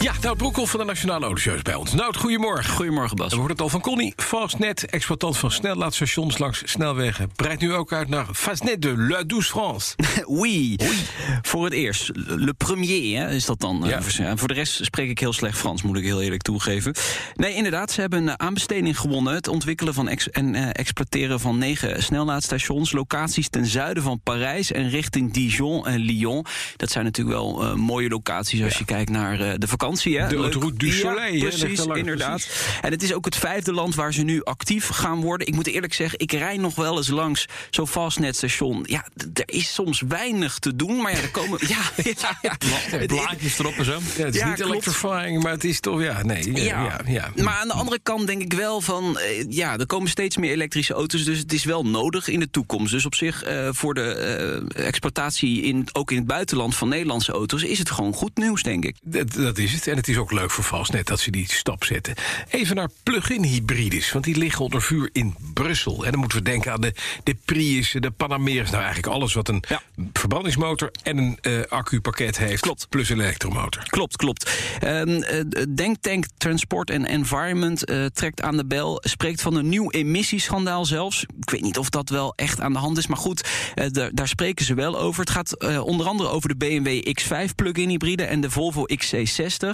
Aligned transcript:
Ja, 0.00 0.12
Nout 0.22 0.36
Broekhoff 0.36 0.70
van 0.70 0.80
de 0.80 0.86
Nationale 0.86 1.24
Autoshow 1.24 1.54
is 1.54 1.62
bij 1.62 1.74
ons. 1.74 1.92
Nout, 1.92 2.16
goedemorgen. 2.16 2.74
Goedemorgen, 2.74 3.16
Bas. 3.16 3.32
We 3.32 3.38
hoort 3.38 3.50
het 3.50 3.60
al 3.60 3.68
van 3.68 3.80
Connie. 3.80 4.12
Fastnet, 4.16 4.86
exploitant 4.86 5.36
van 5.36 5.50
snelladstations 5.50 6.38
langs 6.38 6.62
snelwegen... 6.64 7.30
breidt 7.36 7.60
nu 7.60 7.74
ook 7.74 7.92
uit 7.92 8.08
naar 8.08 8.26
Fastnet 8.32 8.82
de 8.82 8.96
La 8.96 9.22
Douce 9.22 9.48
France. 9.50 9.94
Oui. 10.26 10.76
Voor 11.42 11.64
het 11.64 11.72
eerst. 11.72 12.10
Le 12.14 12.54
premier 12.54 13.18
hè, 13.20 13.30
is 13.30 13.44
dat 13.44 13.60
dan. 13.60 13.82
Ja. 13.86 14.00
Eh, 14.18 14.32
Voor 14.34 14.48
de 14.48 14.54
rest 14.54 14.84
spreek 14.84 15.10
ik 15.10 15.18
heel 15.18 15.32
slecht 15.32 15.58
Frans, 15.58 15.82
moet 15.82 15.96
ik 15.96 16.04
heel 16.04 16.22
eerlijk 16.22 16.42
toegeven. 16.42 16.94
Nee, 17.34 17.54
inderdaad, 17.54 17.90
ze 17.90 18.00
hebben 18.00 18.28
een 18.28 18.40
aanbesteding 18.40 18.98
gewonnen. 18.98 19.34
Het 19.34 19.48
ontwikkelen 19.48 19.94
van 19.94 20.08
ex- 20.08 20.30
en 20.30 20.54
eh, 20.54 20.68
exploiteren 20.72 21.40
van 21.40 21.58
negen 21.58 22.02
snelladstations. 22.02 22.92
Locaties 22.92 23.48
ten 23.48 23.66
zuiden 23.66 24.02
van 24.02 24.20
Parijs 24.22 24.72
en 24.72 24.88
richting 24.88 25.32
Dijon 25.32 25.86
en 25.86 25.98
Lyon. 25.98 26.44
Dat 26.76 26.90
zijn 26.90 27.04
natuurlijk 27.04 27.36
wel 27.36 27.62
eh, 27.62 27.74
mooie 27.74 28.08
locaties 28.08 28.62
als 28.62 28.78
je 28.78 28.84
kijkt 28.84 29.10
naar 29.10 29.40
eh, 29.40 29.52
de 29.56 29.68
vakantie. 29.68 29.88
Hè? 29.98 30.28
De 30.28 30.36
autoroute 30.36 30.76
du 30.78 30.92
Soleil, 30.92 31.34
Ja, 31.34 31.48
precies, 31.48 31.86
er 31.86 31.96
inderdaad. 31.96 32.46
En 32.82 32.90
het 32.90 33.02
is 33.02 33.12
ook 33.14 33.24
het 33.24 33.36
vijfde 33.36 33.72
land 33.72 33.94
waar 33.94 34.12
ze 34.12 34.22
nu 34.22 34.42
actief 34.44 34.88
gaan 34.88 35.20
worden. 35.20 35.46
Ik 35.46 35.54
moet 35.54 35.66
eerlijk 35.66 35.94
zeggen, 35.94 36.18
ik 36.18 36.32
rij 36.32 36.56
nog 36.56 36.74
wel 36.74 36.96
eens 36.96 37.08
langs 37.08 37.46
zo'n 37.70 37.86
fastnetstation. 37.88 38.84
Ja, 38.88 39.04
er 39.34 39.42
is 39.46 39.74
soms 39.74 40.02
weinig 40.08 40.58
te 40.58 40.76
doen, 40.76 41.00
maar 41.00 41.12
ja, 41.12 41.18
er 41.18 41.30
komen... 41.30 41.58
Ja, 41.68 41.78
ja, 42.04 42.38
ja. 42.42 42.56
Blaadjes 43.06 43.58
erop 43.58 43.74
en 43.74 43.84
zo. 43.84 43.98
Ja, 44.16 44.24
het 44.24 44.34
is 44.34 44.44
niet 44.44 44.54
klopt. 44.54 44.70
electrifying, 44.70 45.42
maar 45.42 45.52
het 45.52 45.64
is 45.64 45.80
toch... 45.80 46.02
Ja, 46.02 46.22
nee. 46.22 46.62
Ja, 46.64 47.00
ja. 47.06 47.32
Maar 47.36 47.54
aan 47.54 47.68
de 47.68 47.74
andere 47.74 47.98
kant 48.02 48.26
denk 48.26 48.42
ik 48.42 48.52
wel 48.52 48.80
van... 48.80 49.18
eh, 49.18 49.44
ja, 49.48 49.78
er 49.78 49.86
komen 49.86 50.08
steeds 50.08 50.36
meer 50.36 50.50
elektrische 50.50 50.94
auto's... 50.94 51.24
dus 51.24 51.38
het 51.38 51.52
is 51.52 51.64
wel 51.64 51.86
nodig 51.86 52.28
in 52.28 52.40
de 52.40 52.50
toekomst. 52.50 52.92
Dus 52.92 53.06
op 53.06 53.14
zich 53.14 53.42
eh, 53.42 53.68
voor 53.72 53.94
de 53.94 54.02
eh, 54.74 54.86
exploitatie 54.86 55.62
in, 55.62 55.88
ook 55.92 56.10
in 56.10 56.16
het 56.16 56.26
buitenland 56.26 56.74
van 56.76 56.88
Nederlandse 56.88 57.32
auto's... 57.32 57.62
is 57.62 57.78
het 57.78 57.90
gewoon 57.90 58.12
goed 58.12 58.36
nieuws, 58.36 58.62
denk 58.62 58.84
ik. 58.84 58.96
Dat, 59.02 59.32
dat 59.32 59.58
is 59.58 59.72
het. 59.72 59.79
En 59.86 59.96
het 59.96 60.08
is 60.08 60.16
ook 60.16 60.32
leuk 60.32 60.50
voor 60.50 60.64
Fastnet 60.64 61.06
dat 61.06 61.20
ze 61.20 61.30
die 61.30 61.52
stap 61.52 61.84
zetten. 61.84 62.14
Even 62.50 62.76
naar 62.76 62.88
plug-in 63.02 63.42
hybrides, 63.42 64.12
want 64.12 64.24
die 64.24 64.36
liggen 64.36 64.64
onder 64.64 64.82
vuur 64.82 65.08
in 65.12 65.34
Brussel. 65.54 66.04
En 66.04 66.10
dan 66.10 66.20
moeten 66.20 66.38
we 66.38 66.44
denken 66.44 66.72
aan 66.72 66.80
de, 66.80 66.94
de 67.24 67.36
Prius, 67.44 67.96
de 67.98 68.10
Panameras. 68.10 68.70
Nou, 68.70 68.82
eigenlijk 68.82 69.12
alles 69.14 69.34
wat 69.34 69.48
een 69.48 69.62
Ja. 69.68 69.82
verbrandingsmotor 70.12 70.90
en 71.02 71.18
een 71.18 71.38
eh, 71.40 71.60
accupakket 71.68 72.38
heeft. 72.38 72.60
Klopt. 72.62 72.86
Plus 72.88 73.08
een 73.08 73.20
elektromotor. 73.20 73.82
Klopt, 73.86 74.16
klopt. 74.16 74.50
Ehm, 74.80 75.08
eh, 75.08 75.44
Denktank 75.74 76.24
Transport 76.38 76.90
and 76.90 77.06
Environment 77.06 77.84
eh, 77.84 78.04
trekt 78.04 78.42
aan 78.42 78.56
de 78.56 78.66
bel. 78.66 78.98
Spreekt 79.04 79.40
van 79.42 79.54
een 79.54 79.68
nieuw 79.68 79.90
emissieschandaal 79.90 80.84
zelfs. 80.84 81.22
Ik 81.40 81.50
weet 81.50 81.62
niet 81.62 81.78
of 81.78 81.88
dat 81.90 82.08
wel 82.08 82.32
echt 82.36 82.60
aan 82.60 82.72
de 82.72 82.78
hand 82.78 82.98
is. 82.98 83.06
Maar 83.06 83.16
goed, 83.18 83.48
daar- 84.12 84.28
spreken 84.28 84.64
ze 84.64 84.74
wel 84.74 84.98
over. 84.98 85.20
Het 85.20 85.30
gaat 85.30 85.80
onder 85.82 86.06
andere 86.06 86.28
over 86.28 86.48
de 86.48 86.56
BMW 86.56 87.08
X5 87.20 87.54
plug-in 87.54 87.88
hybride 87.88 88.24
en 88.24 88.40
de 88.40 88.50
Volvo 88.50 88.84
XC60. 88.86 89.69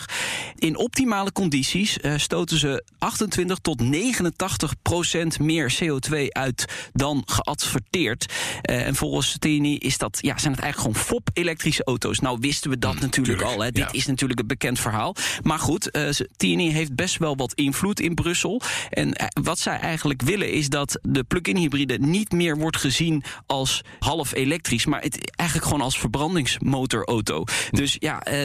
In 0.58 0.76
optimale 0.76 1.32
condities 1.32 1.98
eh, 1.98 2.12
stoten 2.16 2.58
ze 2.58 2.84
28 2.98 3.58
tot 3.58 3.80
89 3.80 4.74
procent 4.82 5.38
meer 5.38 5.74
CO2 5.82 6.28
uit 6.28 6.64
dan 6.92 7.22
geadverteerd. 7.26 8.32
Eh, 8.62 8.86
en 8.86 8.94
volgens 8.94 9.36
TNI 9.38 9.76
is 9.78 9.98
dat, 9.98 10.18
ja, 10.20 10.38
zijn 10.38 10.52
het 10.52 10.62
eigenlijk 10.62 10.96
gewoon 10.96 11.08
fop-elektrische 11.08 11.84
auto's. 11.84 12.18
Nou 12.18 12.38
wisten 12.40 12.70
we 12.70 12.78
dat 12.78 12.94
natuurlijk 12.94 13.38
tuurlijk, 13.38 13.56
al. 13.58 13.62
Hè. 13.64 13.70
Dit 13.70 13.88
is 13.90 14.06
natuurlijk 14.06 14.40
een 14.40 14.46
bekend 14.46 14.80
verhaal. 14.80 15.14
Maar 15.42 15.58
goed, 15.58 15.90
eh, 15.90 16.08
ze- 16.08 16.28
TNI 16.36 16.72
heeft 16.72 16.94
best 16.94 17.16
wel 17.18 17.36
wat 17.36 17.52
invloed 17.54 18.00
in 18.00 18.14
Brussel. 18.14 18.60
En 18.90 19.12
eh, 19.14 19.26
wat 19.42 19.58
zij 19.58 19.78
eigenlijk 19.78 20.22
willen 20.22 20.52
is 20.52 20.68
dat 20.68 20.98
de 21.02 21.24
plug-in 21.24 21.56
hybride 21.56 21.98
niet 21.98 22.32
meer 22.32 22.56
wordt 22.58 22.76
gezien 22.76 23.22
als 23.46 23.82
half 23.98 24.34
elektrisch, 24.34 24.86
maar 24.86 25.02
het 25.02 25.30
eigenlijk 25.36 25.68
gewoon 25.68 25.84
als 25.84 25.98
verbrandingsmotorauto. 25.98 27.44
Dus 27.70 27.96
ja, 27.98 28.22
eh, 28.22 28.44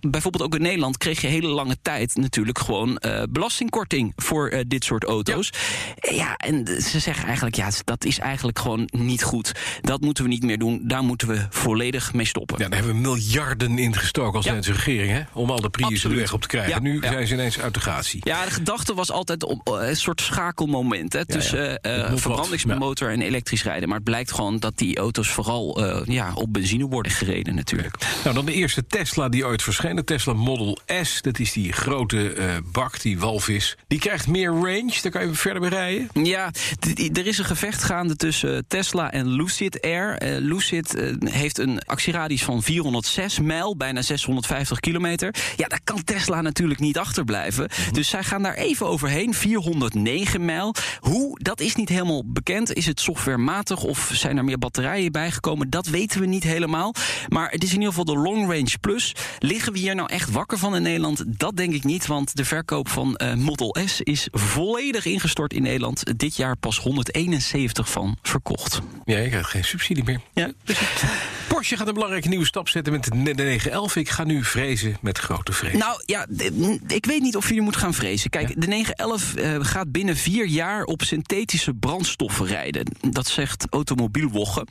bijvoorbeeld 0.00 0.42
ook 0.44 0.54
in 0.54 0.62
Nederland 0.62 0.87
kreeg 0.96 1.20
je 1.20 1.26
hele 1.26 1.46
lange 1.48 1.76
tijd 1.82 2.16
natuurlijk 2.16 2.58
gewoon 2.58 2.98
eh, 2.98 3.22
belastingkorting 3.30 4.12
voor 4.16 4.48
eh, 4.48 4.60
dit 4.66 4.84
soort 4.84 5.04
auto's. 5.04 5.50
Ja, 6.10 6.36
en 6.36 6.66
ze 6.82 6.98
zeggen 6.98 7.24
eigenlijk, 7.26 7.56
ja, 7.56 7.70
dat 7.84 8.04
is 8.04 8.18
eigenlijk 8.18 8.58
gewoon 8.58 8.88
niet 8.90 9.22
goed. 9.22 9.52
Dat 9.80 10.00
moeten 10.00 10.24
we 10.24 10.30
niet 10.30 10.42
meer 10.42 10.58
doen. 10.58 10.80
Daar 10.84 11.02
moeten 11.02 11.28
we 11.28 11.46
volledig 11.50 12.12
mee 12.12 12.26
stoppen. 12.26 12.58
Ja, 12.58 12.68
daar 12.68 12.78
hebben 12.78 12.96
we 12.96 13.00
miljarden 13.00 13.78
in 13.78 13.96
gestoken 13.96 14.34
als 14.36 14.44
Ja. 14.44 14.52
Nederlandse 14.52 14.90
regering... 14.90 15.12
Hè, 15.12 15.22
om 15.32 15.50
al 15.50 15.60
de 15.60 15.68
Absoluut. 15.80 16.18
weg 16.18 16.32
op 16.32 16.40
te 16.42 16.48
krijgen. 16.48 16.72
Ja, 16.72 16.80
Nu 16.80 17.00
zijn 17.02 17.26
ze 17.26 17.34
ineens 17.34 17.58
uit 17.60 17.74
de 17.74 17.80
gratie. 17.80 18.20
Ja, 18.24 18.44
de 18.44 18.50
gedachte 18.50 18.94
was 18.94 19.10
altijd 19.10 19.44
op, 19.44 19.68
eh, 19.68 19.88
een 19.88 19.96
soort 19.96 20.20
schakelmoment 20.20 21.12
hè, 21.12 21.26
tussen 21.26 21.80
verbrandingsmotor 22.14 23.10
en 23.10 23.22
elektrisch 23.22 23.62
rijden. 23.62 23.88
Maar 23.88 23.96
het 23.96 24.06
blijkt 24.06 24.32
gewoon 24.32 24.58
dat 24.58 24.78
die 24.78 24.98
auto's 24.98 25.28
vooral 25.28 25.80
ja, 26.04 26.32
op 26.34 26.52
benzine 26.52 26.86
worden 26.86 27.12
gereden 27.12 27.54
natuurlijk. 27.54 27.96
Nou, 28.22 28.34
dan 28.34 28.44
de 28.44 28.52
eerste 28.52 28.86
Tesla 28.86 29.28
die 29.28 29.46
ooit 29.46 29.62
verscheen. 29.62 29.96
De 29.96 30.04
Tesla 30.04 30.32
Model 30.32 30.77
S. 31.02 31.22
Dat 31.22 31.38
is 31.38 31.52
die 31.52 31.72
grote 31.72 32.32
eh, 32.32 32.56
bak, 32.72 33.00
die 33.00 33.18
walvis. 33.18 33.76
Die 33.86 33.98
krijgt 33.98 34.26
meer 34.26 34.50
range. 34.50 34.98
Daar 35.02 35.12
kan 35.12 35.26
je 35.26 35.34
verder 35.34 35.60
mee 35.60 35.70
rijden. 35.70 36.24
Ja, 36.24 36.50
er 37.12 37.26
is 37.26 37.38
een 37.38 37.44
gevecht 37.44 37.82
gaande 37.82 38.16
tussen 38.16 38.66
Tesla 38.68 39.12
en 39.12 39.28
Lucid 39.28 39.80
Air. 39.80 40.18
Eh, 40.18 40.38
Lucid 40.38 40.94
eh, 40.94 41.14
heeft 41.32 41.58
een 41.58 41.82
actieradius 41.84 42.44
van 42.44 42.62
406 42.62 43.40
mijl, 43.40 43.76
bijna 43.76 44.02
650 44.02 44.80
kilometer. 44.80 45.34
Ja, 45.56 45.66
daar 45.66 45.80
kan 45.84 46.04
Tesla 46.04 46.40
natuurlijk 46.40 46.80
niet 46.80 46.98
achterblijven. 46.98 47.68
Dus 47.92 48.08
zij 48.08 48.24
gaan 48.24 48.42
daar 48.42 48.54
even 48.54 48.86
overheen, 48.86 49.34
409 49.34 50.44
mijl. 50.44 50.74
Hoe, 51.00 51.38
dat 51.42 51.60
is 51.60 51.74
niet 51.74 51.88
helemaal 51.88 52.22
bekend. 52.26 52.72
Is 52.72 52.86
het 52.86 53.00
softwarematig 53.00 53.82
of 53.82 54.10
zijn 54.12 54.36
er 54.36 54.44
meer 54.44 54.58
batterijen 54.58 55.12
bijgekomen? 55.12 55.70
Dat 55.70 55.86
weten 55.86 56.20
we 56.20 56.26
niet 56.26 56.44
helemaal. 56.44 56.94
Maar 57.28 57.50
het 57.50 57.62
is 57.62 57.68
in 57.68 57.78
ieder 57.78 57.94
geval 57.94 58.14
de 58.14 58.20
Long 58.20 58.46
Range 58.46 58.78
Plus. 58.80 59.14
Liggen 59.38 59.72
we 59.72 59.78
hier 59.78 59.94
nou 59.94 60.08
echt 60.12 60.30
wakker 60.30 60.58
van 60.58 60.67
in 60.74 60.82
Nederland? 60.82 61.24
Dat 61.26 61.56
denk 61.56 61.74
ik 61.74 61.84
niet, 61.84 62.06
want 62.06 62.36
de 62.36 62.44
verkoop 62.44 62.88
van 62.88 63.16
eh, 63.16 63.34
Model 63.34 63.76
S 63.84 64.00
is 64.00 64.28
volledig 64.30 65.04
ingestort 65.04 65.52
in 65.52 65.62
Nederland. 65.62 66.18
Dit 66.18 66.36
jaar 66.36 66.56
pas 66.56 66.78
171 66.78 67.90
van 67.90 68.18
verkocht. 68.22 68.80
Ja, 69.04 69.18
je 69.18 69.28
krijgt 69.28 69.50
geen 69.50 69.64
subsidie 69.64 70.04
meer. 70.04 70.20
Ja, 70.34 70.50
Porsche 71.58 71.76
gaat 71.76 71.88
een 71.88 71.94
belangrijke 71.94 72.28
nieuwe 72.28 72.44
stap 72.44 72.68
zetten 72.68 72.92
met 72.92 73.04
de 73.04 73.14
911. 73.14 73.96
Ik 73.96 74.08
ga 74.08 74.24
nu 74.24 74.44
vrezen 74.44 74.96
met 75.00 75.18
grote 75.18 75.52
vrees. 75.52 75.72
Nou 75.72 76.02
ja, 76.04 76.26
ik 76.86 77.06
weet 77.06 77.22
niet 77.22 77.36
of 77.36 77.52
je 77.52 77.60
moet 77.60 77.76
gaan 77.76 77.94
vrezen. 77.94 78.30
Kijk, 78.30 78.60
de 78.60 78.66
911 78.66 79.34
eh, 79.34 79.56
gaat 79.60 79.92
binnen 79.92 80.16
vier 80.16 80.46
jaar 80.46 80.84
op 80.84 81.02
synthetische 81.02 81.74
brandstoffen 81.74 82.46
rijden. 82.46 82.86
Dat 83.10 83.26
zegt 83.26 83.66
Automobielwogge. 83.70 84.66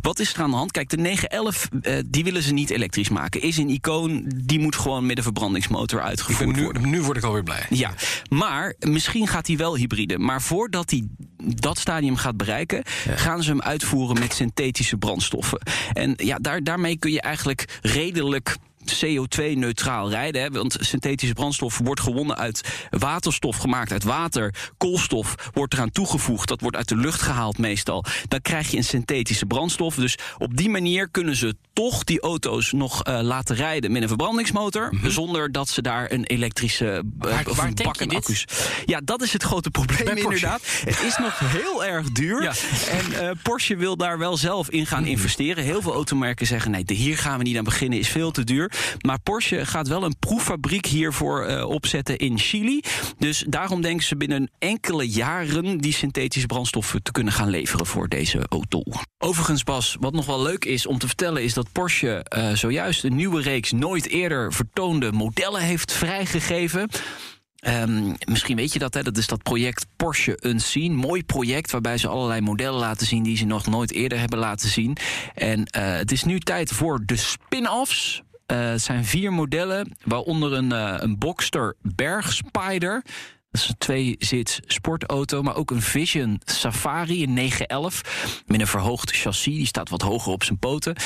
Wat 0.00 0.18
is 0.18 0.34
er 0.34 0.42
aan 0.42 0.50
de 0.50 0.56
hand? 0.56 0.70
Kijk, 0.70 0.88
de 0.88 0.96
911 0.96 1.68
eh, 1.82 1.98
die 2.06 2.24
willen 2.24 2.42
ze 2.42 2.52
niet 2.52 2.70
elektrisch 2.70 3.08
maken. 3.08 3.42
Is 3.42 3.56
een 3.56 3.68
icoon, 3.68 4.32
die 4.44 4.58
moet 4.58 4.76
gewoon 4.76 5.06
met 5.06 5.16
een 5.16 5.22
verbrandingsmotor 5.22 6.02
uitgevoerd 6.02 6.56
nu, 6.56 6.64
worden. 6.64 6.90
nu 6.90 7.02
word 7.02 7.16
ik 7.16 7.24
alweer 7.24 7.42
blij. 7.42 7.66
Ja, 7.68 7.94
maar 8.28 8.74
misschien 8.78 9.26
gaat 9.26 9.46
hij 9.46 9.56
wel 9.56 9.76
hybride. 9.76 10.18
Maar 10.18 10.42
voordat 10.42 10.90
hij 10.90 11.04
dat 11.46 11.78
stadium 11.78 12.16
gaat 12.16 12.36
bereiken, 12.36 12.82
gaan 13.14 13.42
ze 13.42 13.50
hem 13.50 13.62
uitvoeren 13.62 14.18
met 14.18 14.34
synthetische 14.34 14.96
brandstoffen. 14.96 15.60
En 15.92 16.14
ja, 16.16 16.38
daar, 16.38 16.62
daarmee 16.62 16.98
kun 16.98 17.12
je 17.12 17.20
eigenlijk 17.20 17.78
redelijk. 17.82 18.56
CO2-neutraal 19.04 20.10
rijden. 20.10 20.42
Hè? 20.42 20.50
Want 20.50 20.76
synthetische 20.80 21.34
brandstof 21.34 21.78
wordt 21.84 22.00
gewonnen 22.00 22.36
uit 22.36 22.60
waterstof, 22.90 23.56
gemaakt 23.56 23.92
uit 23.92 24.04
water. 24.04 24.54
Koolstof 24.76 25.34
wordt 25.52 25.72
eraan 25.74 25.90
toegevoegd. 25.90 26.48
Dat 26.48 26.60
wordt 26.60 26.76
uit 26.76 26.88
de 26.88 26.96
lucht 26.96 27.22
gehaald 27.22 27.58
meestal. 27.58 28.04
Dan 28.28 28.40
krijg 28.40 28.70
je 28.70 28.76
een 28.76 28.84
synthetische 28.84 29.46
brandstof. 29.46 29.94
Dus 29.94 30.18
op 30.38 30.56
die 30.56 30.68
manier 30.68 31.08
kunnen 31.08 31.36
ze 31.36 31.56
toch 31.72 32.04
die 32.04 32.20
auto's 32.20 32.72
nog 32.72 33.02
eh, 33.02 33.20
laten 33.22 33.56
rijden 33.56 33.92
met 33.92 34.02
een 34.02 34.08
verbrandingsmotor. 34.08 34.92
Zonder 35.02 35.52
dat 35.52 35.68
ze 35.68 35.82
daar 35.82 36.12
een 36.12 36.24
elektrische 36.24 36.90
eh, 36.90 37.00
Waar- 37.18 37.46
of 37.48 37.58
een 37.58 37.74
bak 37.74 37.96
en 37.96 38.08
dit? 38.08 38.18
accu's. 38.18 38.44
Ja, 38.84 39.00
dat 39.04 39.22
is 39.22 39.32
het 39.32 39.42
grote 39.42 39.70
probleem 39.70 40.16
inderdaad. 40.16 40.60
Het 40.84 41.00
is 41.00 41.16
nog 41.18 41.38
heel 41.38 41.84
erg 41.84 42.12
duur. 42.12 42.42
Ja. 42.42 42.52
En 42.90 43.28
eh, 43.28 43.30
Porsche 43.42 43.76
wil 43.76 43.96
daar 43.96 44.18
wel 44.18 44.36
zelf 44.36 44.70
in 44.70 44.86
gaan 44.86 45.06
investeren. 45.06 45.64
Heel 45.64 45.82
veel 45.82 45.92
automerken 45.92 46.46
zeggen: 46.46 46.70
nee, 46.70 46.84
hier 46.86 47.18
gaan 47.18 47.38
we 47.38 47.44
niet 47.44 47.56
aan 47.56 47.64
beginnen, 47.64 47.98
is 47.98 48.08
veel 48.08 48.30
te 48.30 48.44
duur. 48.44 48.72
Maar 49.00 49.20
Porsche 49.20 49.66
gaat 49.66 49.88
wel 49.88 50.02
een 50.02 50.16
proeffabriek 50.18 50.86
hiervoor 50.86 51.44
eh, 51.44 51.68
opzetten 51.68 52.18
in 52.18 52.38
Chili. 52.38 52.82
Dus 53.18 53.44
daarom 53.48 53.80
denken 53.80 54.06
ze 54.06 54.16
binnen 54.16 54.50
enkele 54.58 55.08
jaren 55.08 55.78
die 55.78 55.92
synthetische 55.92 56.46
brandstoffen 56.46 57.02
te 57.02 57.12
kunnen 57.12 57.32
gaan 57.32 57.50
leveren 57.50 57.86
voor 57.86 58.08
deze 58.08 58.46
auto. 58.48 58.82
Overigens, 59.18 59.62
Bas, 59.62 59.96
wat 60.00 60.12
nog 60.12 60.26
wel 60.26 60.42
leuk 60.42 60.64
is 60.64 60.86
om 60.86 60.98
te 60.98 61.06
vertellen, 61.06 61.42
is 61.42 61.54
dat 61.54 61.72
Porsche 61.72 62.24
eh, 62.24 62.52
zojuist 62.52 63.04
een 63.04 63.14
nieuwe 63.14 63.42
reeks 63.42 63.72
nooit 63.72 64.08
eerder 64.08 64.52
vertoonde 64.52 65.12
modellen 65.12 65.60
heeft 65.60 65.92
vrijgegeven. 65.92 66.88
Ehm, 67.64 68.12
misschien 68.28 68.56
weet 68.56 68.72
je 68.72 68.78
dat, 68.78 68.94
hè? 68.94 69.02
dat 69.02 69.16
is 69.16 69.26
dat 69.26 69.42
project 69.42 69.86
Porsche 69.96 70.38
Unseen. 70.40 70.94
Mooi 70.94 71.24
project 71.24 71.70
waarbij 71.70 71.98
ze 71.98 72.08
allerlei 72.08 72.40
modellen 72.40 72.78
laten 72.78 73.06
zien 73.06 73.22
die 73.22 73.36
ze 73.36 73.44
nog 73.44 73.66
nooit 73.66 73.92
eerder 73.92 74.18
hebben 74.18 74.38
laten 74.38 74.68
zien. 74.68 74.96
En 75.34 75.58
uh, 75.58 75.64
het 75.74 76.12
is 76.12 76.24
nu 76.24 76.38
tijd 76.38 76.72
voor 76.72 77.02
de 77.06 77.16
spin-offs. 77.16 78.22
Uh, 78.52 78.58
het 78.70 78.82
zijn 78.82 79.04
vier 79.04 79.32
modellen, 79.32 79.96
waaronder 80.04 80.52
een, 80.52 80.72
uh, 80.72 80.94
een 80.98 81.18
Boxster 81.18 81.76
Bergspider. 81.82 83.02
Dat 83.54 83.62
is 83.62 83.68
een 83.68 83.78
twee-zits 83.78 84.60
sportauto, 84.66 85.42
maar 85.42 85.56
ook 85.56 85.70
een 85.70 85.82
Vision 85.82 86.40
Safari, 86.44 87.22
een 87.22 87.32
911. 87.32 88.42
Met 88.46 88.60
een 88.60 88.66
verhoogd 88.66 89.10
chassis, 89.10 89.54
die 89.54 89.66
staat 89.66 89.88
wat 89.88 90.02
hoger 90.02 90.32
op 90.32 90.44
zijn 90.44 90.58
poten. 90.58 90.96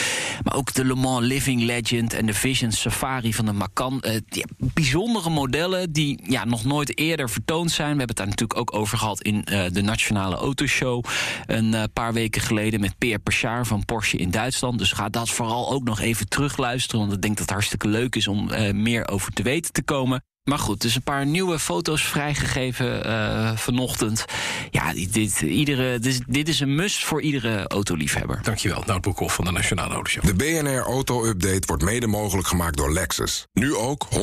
Maar 0.43 0.55
ook 0.55 0.73
de 0.73 0.85
Le 0.85 0.95
Mans 0.95 1.27
Living 1.27 1.63
Legend 1.63 2.13
en 2.13 2.27
de 2.27 2.35
Vision 2.35 2.73
Safari 2.73 3.35
van 3.35 3.45
de 3.45 3.53
Macan. 3.53 4.03
Ja, 4.27 4.45
bijzondere 4.57 5.31
modellen 5.31 5.93
die 5.93 6.21
ja, 6.29 6.45
nog 6.45 6.65
nooit 6.65 6.99
eerder 6.99 7.31
vertoond 7.31 7.71
zijn. 7.71 7.93
We 7.93 7.99
hebben 7.99 8.09
het 8.09 8.17
daar 8.17 8.27
natuurlijk 8.27 8.61
ook 8.61 8.75
over 8.75 8.99
gehad 8.99 9.23
in 9.23 9.47
uh, 9.51 9.65
de 9.73 9.83
Nationale 9.83 10.37
Autoshow. 10.37 11.05
Een 11.47 11.73
uh, 11.73 11.83
paar 11.93 12.13
weken 12.13 12.41
geleden 12.41 12.81
met 12.81 12.99
Peer 12.99 13.19
Perchard 13.19 13.67
van 13.67 13.85
Porsche 13.85 14.17
in 14.17 14.31
Duitsland. 14.31 14.79
Dus 14.79 14.93
ga 14.93 15.09
dat 15.09 15.31
vooral 15.31 15.73
ook 15.73 15.85
nog 15.85 16.01
even 16.01 16.29
terugluisteren. 16.29 17.01
Want 17.01 17.13
ik 17.13 17.23
denk 17.23 17.33
dat 17.37 17.45
het 17.45 17.55
hartstikke 17.55 17.89
leuk 17.89 18.17
is 18.17 18.29
om 18.29 18.51
meer 18.83 19.09
over 19.09 19.33
te 19.33 19.43
weten 19.43 19.73
te 19.73 19.83
komen. 19.83 20.23
Maar 20.49 20.59
goed, 20.59 20.81
dus 20.81 20.95
een 20.95 21.03
paar 21.03 21.27
nieuwe 21.27 21.59
foto's 21.59 22.03
vrijgegeven 22.03 23.07
uh, 23.07 23.57
vanochtend. 23.57 24.25
Ja, 24.71 24.93
dit, 24.93 25.41
iedere, 25.41 25.99
dit, 25.99 26.23
dit, 26.27 26.49
is 26.49 26.61
een 26.61 26.75
must 26.75 27.05
voor 27.05 27.23
iedere 27.23 27.67
autoliefhebber. 27.67 28.41
Dankjewel, 28.43 28.83
Nout 28.87 29.01
Broekhoff 29.01 29.35
van 29.35 29.45
de 29.45 29.51
Nationale 29.51 29.95
Autoshow. 29.95 30.25
De 30.25 30.35
BNR 30.35 30.81
Auto 30.81 31.25
Update 31.25 31.67
wordt 31.67 31.83
mede 31.83 32.07
mogelijk 32.07 32.49
gemaakt 32.49 32.77
door 32.77 32.93
Lexus. 32.93 33.47
Nu 33.53 33.75
ook 33.75 34.07
100% 34.15 34.19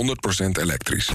elektrisch. 0.62 1.15